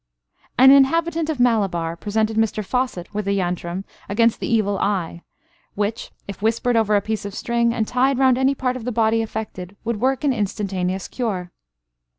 [0.57, 5.21] An inhabitant of Malabar presented Mr Fawcett with a yantram against the evil eye,
[5.75, 8.91] which, if whispered over a piece of string, and tied round any part of the
[8.91, 11.51] body affected, would work an instantaneous cure.